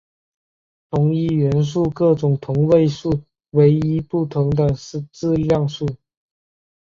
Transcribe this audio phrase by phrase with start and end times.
[0.89, 5.85] 同一元素各种同位素唯一不同的是质量数。